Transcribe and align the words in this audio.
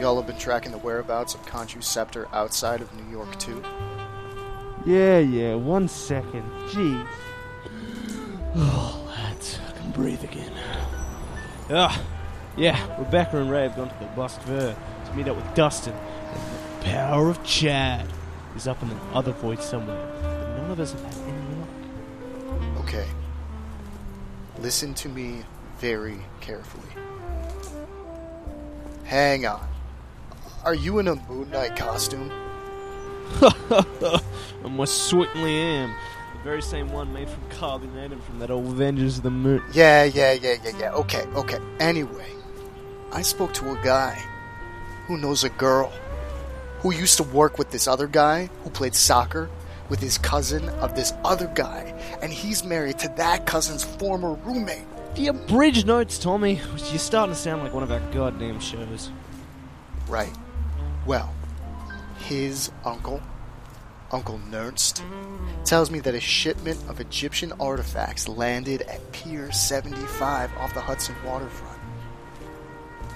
Y'all 0.00 0.16
have 0.16 0.26
been 0.28 0.38
tracking 0.38 0.70
the 0.70 0.78
whereabouts 0.78 1.34
of 1.34 1.44
Khonshu's 1.46 1.86
scepter 1.86 2.28
outside 2.32 2.80
of 2.80 2.94
New 2.94 3.10
York, 3.10 3.36
too? 3.38 3.62
Yeah, 4.86 5.18
yeah, 5.18 5.56
one 5.56 5.88
second. 5.88 6.44
Jeez. 6.68 7.06
Oh, 8.54 9.04
lads, 9.08 9.58
I 9.68 9.72
can 9.76 9.90
breathe 9.90 10.22
again. 10.22 10.52
Ah, 11.70 12.00
yeah, 12.56 12.96
Rebecca 12.98 13.38
and 13.38 13.50
Ray 13.50 13.64
have 13.64 13.76
gone 13.76 13.88
to 13.88 13.98
the 13.98 14.06
Bust 14.16 14.40
Ver 14.42 14.74
to 15.06 15.14
meet 15.14 15.26
up 15.26 15.36
with 15.36 15.54
Dustin. 15.54 15.92
And 15.94 16.80
the 16.80 16.84
power 16.84 17.28
of 17.28 17.42
Chad 17.42 18.08
is 18.56 18.68
up 18.68 18.80
in 18.82 18.88
the 18.90 18.96
other 19.12 19.32
void 19.32 19.60
somewhere. 19.60 20.08
But 20.22 20.56
none 20.58 20.70
of 20.70 20.80
us 20.80 20.92
have 20.92 21.02
had 21.02 21.14
any 21.28 21.56
luck. 21.56 22.84
Okay. 22.84 23.06
Listen 24.60 24.94
to 24.94 25.08
me 25.08 25.42
very 25.78 26.18
carefully. 26.40 26.88
Hang 29.04 29.44
on. 29.44 29.66
Are 30.64 30.74
you 30.74 30.98
in 30.98 31.08
a 31.08 31.14
Moon 31.28 31.50
Knight 31.50 31.76
costume? 31.76 32.30
I 33.40 34.20
most 34.68 35.04
certainly 35.04 35.54
am. 35.54 35.94
The 36.34 36.42
very 36.42 36.62
same 36.62 36.90
one 36.90 37.12
made 37.12 37.28
from 37.28 37.48
carbon 37.50 37.96
atom 37.96 38.20
from 38.20 38.38
that 38.40 38.50
old 38.50 38.66
Avengers 38.66 39.18
of 39.18 39.22
the 39.22 39.30
Moon. 39.30 39.62
Yeah, 39.72 40.04
yeah, 40.04 40.32
yeah, 40.32 40.56
yeah, 40.64 40.72
yeah. 40.78 40.92
Okay, 40.92 41.24
okay. 41.34 41.58
Anyway, 41.78 42.26
I 43.12 43.22
spoke 43.22 43.54
to 43.54 43.70
a 43.70 43.84
guy 43.84 44.22
who 45.06 45.16
knows 45.16 45.44
a 45.44 45.48
girl 45.50 45.92
who 46.80 46.92
used 46.92 47.16
to 47.18 47.22
work 47.22 47.58
with 47.58 47.70
this 47.70 47.86
other 47.86 48.06
guy 48.06 48.50
who 48.64 48.70
played 48.70 48.94
soccer 48.94 49.48
with 49.88 50.00
his 50.00 50.18
cousin 50.18 50.68
of 50.80 50.94
this 50.94 51.12
other 51.24 51.50
guy, 51.54 51.94
and 52.20 52.32
he's 52.32 52.64
married 52.64 52.98
to 52.98 53.08
that 53.16 53.46
cousin's 53.46 53.84
former 53.84 54.34
roommate. 54.44 54.84
The 55.14 55.28
abridged 55.28 55.86
notes, 55.86 56.18
Tommy. 56.18 56.60
You're 56.90 56.98
starting 56.98 57.34
to 57.34 57.40
sound 57.40 57.62
like 57.62 57.72
one 57.72 57.82
of 57.82 57.90
our 57.90 58.00
goddamn 58.12 58.60
shows. 58.60 59.10
Right. 60.08 60.32
Well, 61.08 61.32
his 62.18 62.70
uncle, 62.84 63.22
Uncle 64.12 64.38
Nernst, 64.50 65.02
tells 65.64 65.90
me 65.90 66.00
that 66.00 66.14
a 66.14 66.20
shipment 66.20 66.78
of 66.86 67.00
Egyptian 67.00 67.50
artifacts 67.58 68.28
landed 68.28 68.82
at 68.82 69.10
Pier 69.12 69.50
75 69.50 70.54
off 70.58 70.74
the 70.74 70.82
Hudson 70.82 71.14
waterfront. 71.24 71.80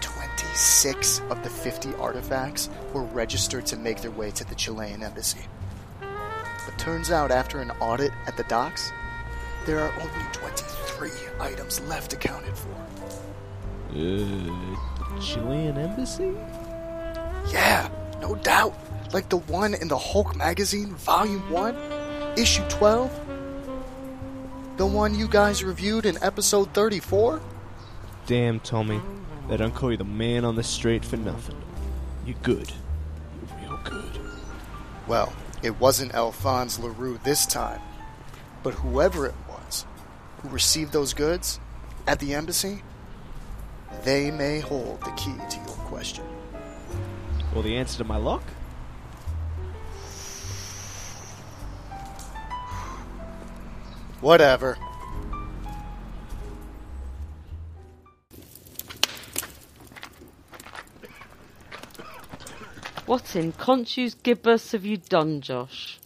26 0.00 1.20
of 1.28 1.42
the 1.42 1.50
50 1.50 1.92
artifacts 1.96 2.70
were 2.94 3.02
registered 3.02 3.66
to 3.66 3.76
make 3.76 4.00
their 4.00 4.10
way 4.10 4.30
to 4.30 4.44
the 4.44 4.54
Chilean 4.54 5.02
embassy. 5.02 5.44
But 6.00 6.78
turns 6.78 7.10
out, 7.10 7.30
after 7.30 7.60
an 7.60 7.72
audit 7.72 8.12
at 8.26 8.38
the 8.38 8.44
docks, 8.44 8.90
there 9.66 9.80
are 9.80 9.92
only 10.00 10.26
23 10.32 11.10
items 11.40 11.78
left 11.82 12.14
accounted 12.14 12.56
for. 12.56 12.74
Uh, 13.90 15.20
Chilean 15.20 15.76
embassy? 15.76 16.32
Yeah, 17.48 17.88
no 18.20 18.34
doubt. 18.36 18.76
Like 19.12 19.28
the 19.28 19.38
one 19.38 19.74
in 19.74 19.88
the 19.88 19.98
Hulk 19.98 20.36
magazine, 20.36 20.94
Volume 20.94 21.50
1, 21.50 21.76
Issue 22.36 22.64
12. 22.68 23.10
The 24.76 24.86
one 24.86 25.14
you 25.14 25.28
guys 25.28 25.62
reviewed 25.62 26.06
in 26.06 26.22
episode 26.22 26.72
34? 26.72 27.40
Damn, 28.26 28.60
Tommy. 28.60 29.00
They 29.48 29.56
don't 29.56 29.74
call 29.74 29.90
you 29.90 29.96
the 29.98 30.04
man 30.04 30.44
on 30.44 30.56
the 30.56 30.62
street 30.62 31.04
for 31.04 31.16
nothing. 31.16 31.56
You're 32.24 32.38
good. 32.42 32.72
You're 33.60 33.70
real 33.70 33.80
good. 33.84 34.20
Well, 35.06 35.32
it 35.62 35.78
wasn't 35.78 36.14
Alphonse 36.14 36.78
LaRue 36.78 37.18
this 37.24 37.44
time. 37.46 37.80
But 38.62 38.74
whoever 38.74 39.26
it 39.26 39.34
was 39.48 39.84
who 40.40 40.48
received 40.48 40.92
those 40.92 41.14
goods 41.14 41.60
at 42.06 42.18
the 42.18 42.34
embassy, 42.34 42.82
they 44.04 44.30
may 44.30 44.60
hold 44.60 45.00
the 45.00 45.10
key 45.10 45.34
to 45.50 45.56
your 45.56 45.76
question. 45.86 46.24
Well, 47.52 47.62
the 47.62 47.76
answer 47.76 47.98
to 47.98 48.04
my 48.04 48.16
lock? 48.16 48.42
Whatever. 54.20 54.78
What 63.04 63.36
in 63.36 63.52
Khonshu's 63.52 64.14
gibbous 64.14 64.72
have 64.72 64.86
you 64.86 64.96
done, 64.96 65.42
Josh? 65.42 65.98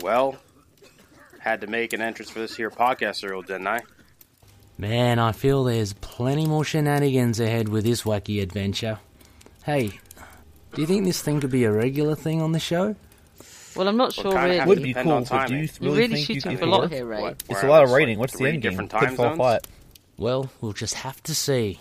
Well, 0.00 0.36
had 1.38 1.60
to 1.60 1.66
make 1.68 1.92
an 1.92 2.00
entrance 2.00 2.30
for 2.30 2.40
this 2.40 2.56
here 2.56 2.70
podcast 2.70 3.16
serial, 3.16 3.42
didn't 3.42 3.68
I? 3.68 3.82
Man, 4.76 5.18
I 5.18 5.32
feel 5.32 5.62
there's 5.62 5.92
plenty 5.92 6.46
more 6.46 6.64
shenanigans 6.64 7.38
ahead 7.38 7.68
with 7.68 7.84
this 7.84 8.02
wacky 8.02 8.42
adventure. 8.42 8.98
Hey, 9.64 10.00
do 10.74 10.80
you 10.80 10.86
think 10.86 11.04
this 11.04 11.20
thing 11.22 11.40
could 11.40 11.50
be 11.50 11.64
a 11.64 11.72
regular 11.72 12.14
thing 12.14 12.40
on 12.42 12.52
the 12.52 12.60
show? 12.60 12.94
Well, 13.76 13.86
I'm 13.88 13.96
not 13.96 14.16
Well, 14.16 14.24
sure 14.24 14.32
kinda 14.32 14.48
really. 14.48 14.66
Would 14.66 14.82
be 14.82 14.94
cool, 14.94 15.12
on 15.12 15.24
but 15.24 15.46
do 15.48 15.54
you 15.54 15.60
really, 15.60 15.70
You're 15.80 15.94
really 15.94 16.14
think 16.14 16.28
you 16.28 16.34
shooting 16.36 16.50
could 16.52 16.58
for 16.60 16.64
a 16.64 16.68
lot 16.68 16.90
here, 16.92 17.06
Ray. 17.06 17.20
What, 17.20 17.32
It's 17.48 17.62
we're 17.62 17.66
a 17.66 17.70
lot 17.70 17.82
of 17.84 17.90
like, 17.90 17.98
rating. 17.98 18.18
What's 18.18 18.36
the 18.36 18.44
end 18.46 18.62
game? 18.62 18.70
different 18.72 18.90
Could 18.90 19.00
time 19.00 19.16
fall 19.16 19.26
zones? 19.26 19.36
flat. 19.36 19.66
Well, 20.16 20.50
we'll 20.60 20.72
just 20.72 20.94
have 20.94 21.22
to 21.24 21.34
see. 21.34 21.80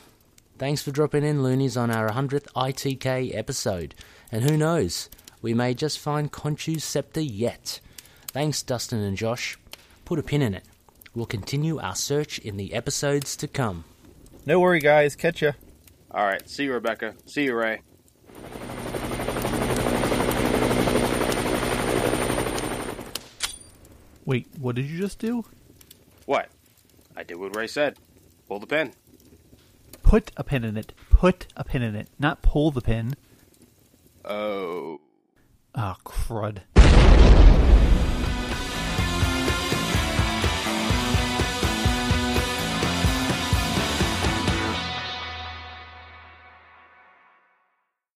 Thanks 0.60 0.82
for 0.84 0.92
dropping 0.92 1.24
in, 1.24 1.42
Loonies, 1.44 1.76
on 1.78 1.90
our 1.90 2.10
100th 2.10 2.48
ITK 2.56 3.34
episode. 3.36 3.96
And 4.32 4.44
who 4.50 4.58
knows, 4.58 5.10
we 5.42 5.54
may 5.54 5.74
just 5.74 5.98
find 6.00 6.32
Khonshu's 6.32 6.84
scepter 6.84 7.22
yet. 7.22 7.80
Thanks, 8.28 8.62
Dustin 8.62 9.00
and 9.00 9.18
Josh. 9.18 9.58
Put 10.06 10.20
a 10.20 10.24
pin 10.24 10.42
in 10.42 10.54
it. 10.54 10.64
We'll 11.16 11.26
continue 11.26 11.80
our 11.80 11.96
search 11.96 12.38
in 12.40 12.58
the 12.58 12.74
episodes 12.74 13.36
to 13.38 13.48
come. 13.48 13.86
No 14.46 14.60
worry, 14.60 14.80
guys. 14.80 15.16
Catch 15.16 15.42
ya. 15.42 15.54
All 16.12 16.26
right, 16.26 16.48
see 16.48 16.66
you, 16.66 16.74
Rebecca. 16.74 17.16
See 17.26 17.46
you, 17.46 17.56
Ray. 17.56 17.82
Wait, 24.28 24.46
what 24.60 24.76
did 24.76 24.86
you 24.86 24.98
just 25.00 25.20
do? 25.20 25.46
What? 26.26 26.50
I 27.16 27.24
did 27.24 27.38
what 27.38 27.56
Ray 27.56 27.66
said. 27.66 27.98
Pull 28.50 28.60
the 28.60 28.68
pin. 28.68 28.92
Put 30.04 30.32
a 30.36 30.44
pin 30.44 30.66
in 30.66 30.76
it. 30.76 30.92
Put 31.10 31.48
a 31.56 31.64
pin 31.64 31.82
in 31.82 31.96
it. 31.96 32.10
Not 32.20 32.42
pull 32.42 32.70
the 32.70 32.82
pin. 32.82 33.16
Oh. 34.26 35.00
Ah, 35.74 35.96
crud. 36.04 36.58